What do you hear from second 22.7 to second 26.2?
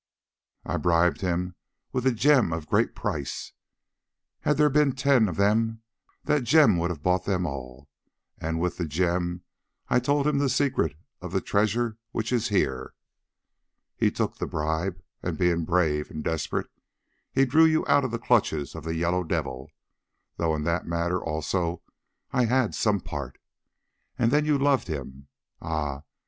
some part; and then you loved him. Ah!